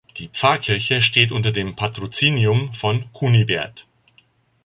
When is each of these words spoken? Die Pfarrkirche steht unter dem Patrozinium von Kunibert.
Die 0.17 0.29
Pfarrkirche 0.29 0.99
steht 1.03 1.31
unter 1.31 1.51
dem 1.51 1.75
Patrozinium 1.75 2.73
von 2.73 3.05
Kunibert. 3.13 3.85